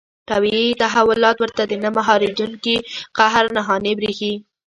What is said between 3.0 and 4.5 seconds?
قهر نښانې برېښي.